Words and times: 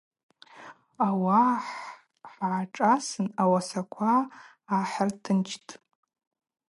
Ауаъа 1.07 1.55
хӏгӏашӏасын 2.33 3.27
ауасаква 3.41 4.13
гӏахӏыртынчтӏ. 4.67 5.71